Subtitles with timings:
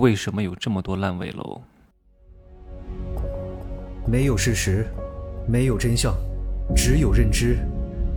[0.00, 1.60] 为什么有这么多烂尾楼？
[4.04, 4.88] 没有事实，
[5.46, 6.12] 没有真相，
[6.74, 7.58] 只有认知，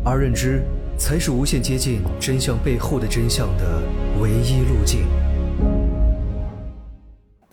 [0.03, 0.63] 而认知
[0.97, 3.83] 才是无限接近真相背后的真相的
[4.19, 5.05] 唯一路径。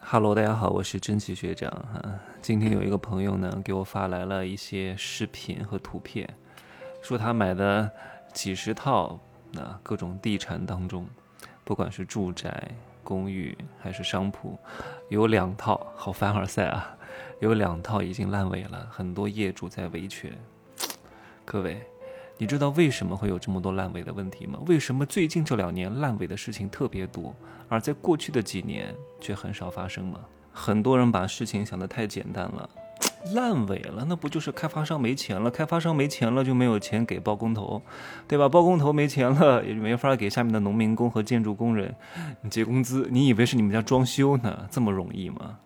[0.00, 2.02] Hello，大家好，我是真奇学长哈。
[2.40, 6.26] 今天有一个朋友呢，给我发来了一些视频和图片，
[7.02, 7.90] 说他买的
[8.32, 9.20] 几十套
[9.58, 11.06] 啊各种地产当中，
[11.62, 12.70] 不管是住宅、
[13.04, 14.58] 公寓还是商铺，
[15.08, 16.96] 有两套好凡尔赛啊。
[17.40, 20.32] 有两套已经烂尾了，很多业主在维权。
[21.44, 21.82] 各位，
[22.38, 24.58] 你知道为什么会有这么多烂尾的问题吗？
[24.66, 27.34] 为什么最近这两年烂尾的事情特别多，
[27.68, 30.20] 而在过去的几年却很少发生吗？
[30.52, 32.70] 很多人把事情想得太简单了，
[33.32, 35.50] 烂尾了，那不就是开发商没钱了？
[35.50, 37.80] 开发商没钱了就没有钱给包工头，
[38.28, 38.48] 对吧？
[38.48, 41.94] 包工头没钱了也就没法给下面的农民工和建筑工人
[42.50, 43.08] 结工资。
[43.10, 44.66] 你以为是你们家装修呢？
[44.70, 45.58] 这么容易吗？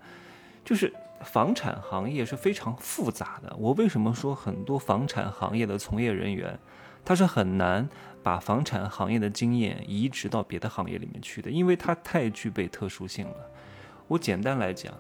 [0.65, 0.93] 就是。
[1.25, 3.53] 房产行业是非常复杂的。
[3.59, 6.57] 我为什么说很多房产行业的从业人员，
[7.05, 7.89] 他是很难
[8.23, 11.51] 把房产行业的经验移植到别的行业里面去的？
[11.51, 13.35] 因为它太具备特殊性了。
[14.07, 14.95] 我简单来讲，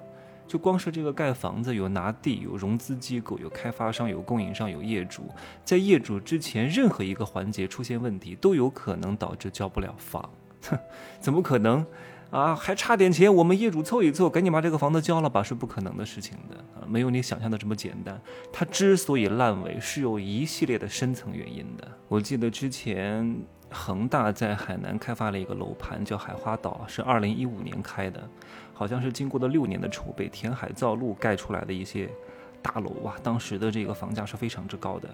[0.48, 5.24] 就光是这个盖房子，有拿地，有融资机构，有开发商，有供应商，有业主，
[5.62, 10.28] 在业主之前任何一个环节出现问题，都有可能导致交不了房。
[10.62, 10.78] 哼，
[11.20, 11.86] 怎么可能？
[12.30, 18.20] 啊，还差点钱，我们业主凑一凑，赶紧把这个房子交了吧，是不可能的事情的啊，没有你想象的这么简单。
[18.52, 21.88] 它之所以烂尾，是有一系列的深层原因的。
[22.06, 23.34] 我记得之前
[23.70, 28.28] 恒大在海南开发了一个楼盘，叫海花岛，是二零一五年开的，
[28.72, 32.08] 好像是经过了六年的筹备，填海造陆盖出来的一些
[32.62, 35.08] 大楼哇，当时的这个房价是非常之高的，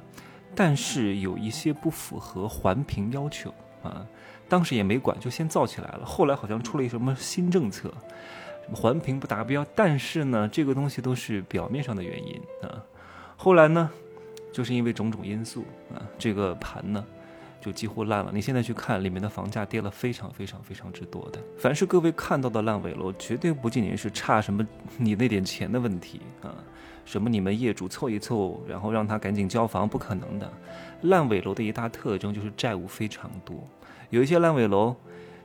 [0.54, 4.06] 但是有一些不符合环评要求啊。
[4.46, 6.04] 当时也没管，就先造起来了。
[6.04, 7.92] 后来好像出了一什么新政策，
[8.74, 9.66] 环评不达标。
[9.74, 12.84] 但是呢，这个东西都是表面上的原因啊。
[13.36, 13.90] 后来呢，
[14.52, 17.02] 就是因为种种因素啊，这个盘呢
[17.64, 18.30] 就几乎烂了。
[18.34, 21.40] 你现在去看，里面的房价跌了非常非常非常之多的。
[21.56, 24.66] 凡是各位看到的烂尾楼，绝对不仅仅是差什么
[24.98, 26.52] 你那点钱的问题啊，
[27.06, 30.52] 什么你们业主凑一凑，然后让他赶紧交房，不可能的。
[31.02, 33.56] 烂尾楼的一大特征就是债务非常多。
[34.10, 34.94] 有一些烂尾楼，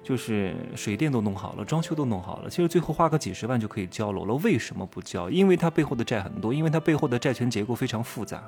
[0.03, 4.33] 就是水电都弄好了，装修都弄好了，其实最后花个几十万就可以交楼了。
[4.35, 5.29] 为什么不交？
[5.29, 8.43] 因为它背后的债很多，因为它背后的债权结构非常复杂，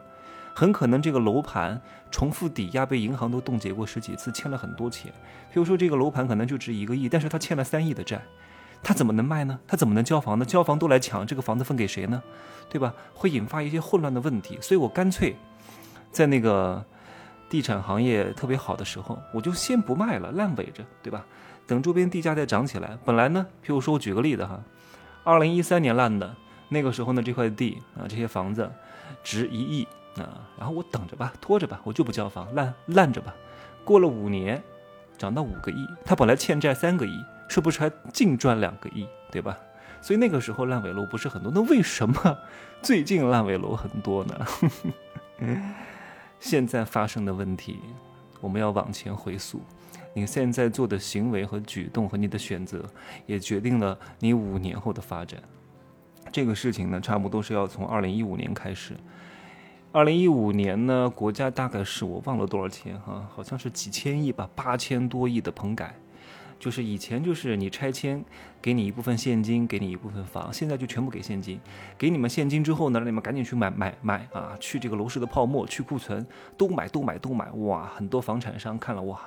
[0.53, 1.79] 很可能这个楼盘
[2.12, 5.12] 重复抵押被银行都冻结过十几次，欠了很多钱。
[5.51, 8.22] 比如说这个楼盘可能就值一个亿，但是他欠了三亿的债，
[8.84, 9.59] 他怎么能卖呢？
[9.67, 10.45] 他怎么能交房呢？
[10.45, 12.22] 交房都来抢，这个房子分给谁呢？
[12.69, 12.94] 对吧？
[13.13, 14.57] 会引发一些混乱的问题。
[14.62, 15.35] 所以我干脆
[16.12, 16.83] 在那个。
[17.51, 21.25] 地产行业特别好的时候，我就先不卖了，烂尾着，对吧？
[21.68, 22.97] 等周边地价再涨起来。
[23.03, 24.57] 本来呢，譬如说我举个例子哈，
[25.25, 26.33] 二零一三年烂的
[26.69, 28.72] 那个时候呢，这块地啊，这些房子
[29.22, 29.85] 值一亿
[30.17, 33.33] 啊，然后我等着吧，拖着吧，我就不交房，烂烂着吧。
[33.83, 34.61] 过了五年，
[35.17, 39.57] 涨到五个亿，他本来欠债三个亿，是不是还净赚两个亿，对吧？
[40.01, 42.38] 所以那个时候烂尾楼不是很多，那为什么
[42.81, 44.47] 最近烂尾楼很多呢？
[46.39, 47.79] 现在发生的问题，
[48.39, 49.61] 我们要往前回溯。
[50.13, 52.83] 你现在做的行为和举动和你的选择，
[53.27, 55.41] 也决定了你五年后的发展。
[56.31, 58.95] 这个事情呢，差不多是要从二零一五年开始。
[59.94, 65.94] 二零一五年呢，国家大概是我忘了多少钱哈，好像是几千亿吧，八千多亿的棚改。
[66.57, 68.24] 就是以前就是你拆迁，
[68.62, 71.59] 给你一部分现金，给你一部分房，现在就全部给现金。
[71.97, 76.25] 给你们现金之后呢，让你们赶紧去买买买啊，去这个楼市的泡沫，去库存，
[76.57, 77.51] 都买都买都买。
[77.51, 79.19] 哇，很多房产商看了哇，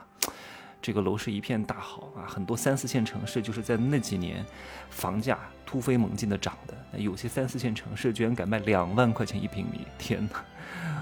[0.84, 4.44] 这个楼市一片大好啊，很多三四线城市就是在那几年，
[4.90, 10.44] 房价突飞猛进的涨的，有些三四线城市居然敢卖两万块钱一平米，天哪！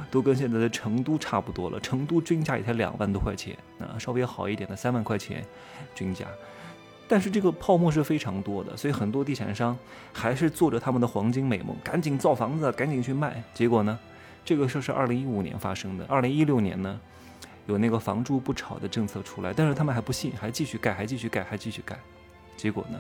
[0.09, 5.45] 都跟现在的成都差不多了，成都均价也才两万多块钱啊，稍微好一点的三万块钱
[5.97, 6.29] 均价，
[7.09, 9.77] 但是这个泡沫是非常多的，所以很多地产商
[10.13, 13.43] 还是做着他们的黄金美梦，赶紧造房子，赶紧去卖。
[13.53, 13.99] 结果呢，
[14.45, 17.01] 这个事是二零一五年发生的，二零一六年呢，
[17.67, 21.97] 有那个房住不炒的政策出来，但是他们还不信，还继续盖，还继续盖，还继续盖。
[22.57, 22.99] 结果呢，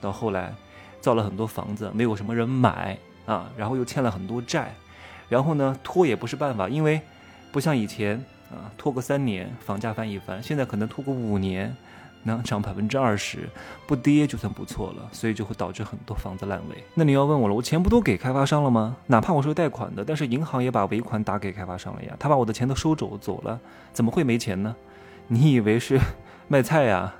[0.00, 0.54] 到后来
[1.00, 4.74] 造了很多房子，没有什么人买啊，然后又欠了很多债。
[5.28, 7.00] 然后呢，拖也不是办法，因为
[7.50, 11.74] 不像以前啊，拖个三年房价翻一番，现在可能拖个五年
[12.24, 13.48] 能涨百分之二十，
[13.86, 16.82] 不跌就算不错了，所以就会导致很多房子烂尾。
[16.94, 18.96] 那你要问我了，我钱不都给开发商了吗？
[19.06, 23.60] 哪怕我是贷款的，但是银行也把尾款打给开发商了呀，他把我的钱都收走走了，
[23.92, 24.74] 怎么会没钱呢？
[25.28, 25.98] 你以为是
[26.48, 27.14] 卖菜呀？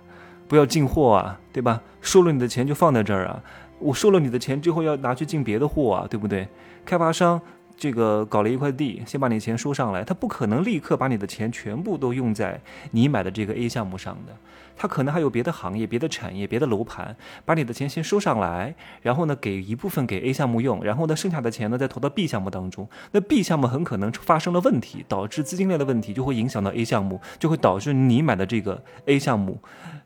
[0.47, 1.81] 不要进货啊，对吧？
[2.01, 3.43] 收了你的钱就放在这儿啊，
[3.79, 6.49] 我收了你的钱之后要拿去进别的货啊，对不对？
[6.85, 7.41] 开发商。
[7.77, 12.61] 这个搞了一块地，先把你钱收上来，他不可能立刻把你的钱全部都用在
[12.93, 14.35] 你买的这个 A 项目上的，
[14.77, 29.59] 他可能还有别的行业、别的产业、别的楼盘，把你的钱先收上来，然后呢给一部分给 A 项目用，然后呢剩下的钱呢再投到 B 项目当中，那 B 项目很可能发生了问题，导致资金链的问题，就会影响到 A 项目，就会导致你买的这个 A 项目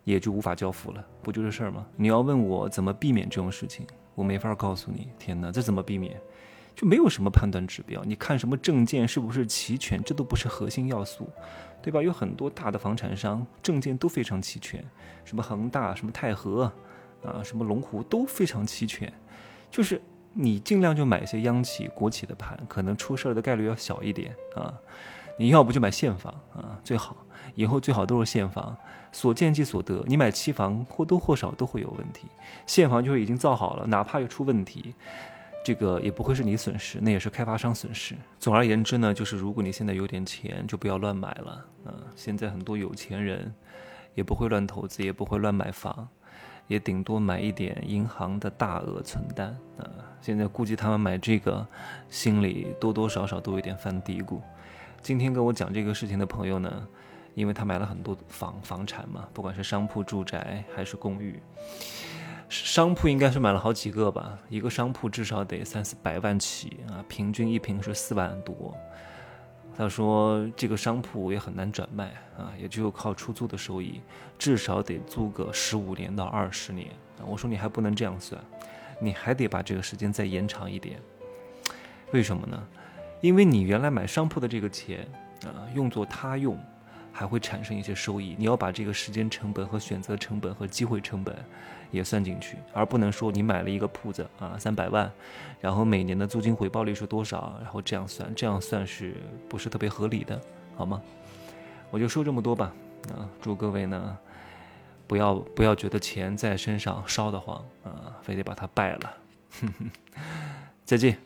[0.05, 1.87] 也就无法交付了，不就这事儿吗？
[1.97, 5.09] 你要问我怎么避免这种事情，我没法告诉你。
[5.19, 6.19] 天哪，这怎么避免？
[6.79, 11.29] 就没有什么判断指标，你看什么证件是不是齐全，这都不是核心要素，
[11.83, 12.01] 对吧？
[12.01, 14.85] 有很多大的房产商证件都非常齐全，
[15.25, 16.73] 什么恒大、什么泰和，
[17.25, 19.13] 啊，什么龙湖都非常齐全，
[19.73, 20.01] 就是
[20.35, 24.73] 你尽量就买一些央企、国企的盘，可能出事儿的概率要小一点啊。
[25.37, 27.17] 你要不就买现房啊，最好
[27.57, 28.77] 以后最好都是现房，
[29.11, 30.05] 所见即所得。
[30.07, 32.29] 你买期房或多或少都会有问题，
[32.67, 34.95] 现房就是已经造好了，哪怕有出问题。
[35.65, 38.15] 这个也不会是你损失，那也是开发商损失。
[38.39, 41.67] 总而言之呢，就是如果你现在有点钱，就不要乱买了。
[41.85, 43.53] 嗯，现在很多有钱人
[44.15, 46.09] 也不会乱投资，也不会乱买房，
[46.69, 49.49] 也顶多买一点银行的大额存单。
[49.77, 49.85] 啊，
[50.23, 51.67] 现在估计他们买这个，
[52.09, 54.41] 心里多多少少都有点犯嘀咕。
[55.03, 56.89] 今天跟我讲这个事情的朋友呢，
[57.35, 61.41] 因为他买了很多房房产嘛，不管是商铺、住宅还是公寓。
[62.49, 68.75] 商铺应该是买了好几个吧，一个商铺至少得三四百万起啊，平均一平是四万多。
[69.77, 72.07] 他说这个商铺也很难转卖
[72.37, 74.01] 啊，也只有靠出租的收益，
[74.39, 76.89] 至少得租个十五年到二十年。
[77.25, 78.43] 我说你还不能这样算，
[79.01, 80.99] 你还得把这个时间再延长一点。
[82.13, 82.61] 为什么呢？
[83.21, 85.07] 因为你原来买商铺的这个钱
[85.45, 86.59] 啊，用作他用。
[87.19, 91.35] 还会产生一些收益，你要把这个时间成本和选择成本和机会成本
[91.91, 95.11] 也算进去，而不能说你买了一个铺子啊三百万，
[95.61, 99.17] 然后每年的租金回报率是多少，然后这样算，这样算是
[99.49, 100.41] 不是特别合理的，
[100.77, 101.03] 好吗？
[101.91, 102.73] 我就说这么多吧，
[103.13, 104.17] 啊，祝各位呢
[105.09, 109.15] 不要不要觉得钱在身上烧得慌啊，非得把它败了，
[110.87, 111.19] 再见。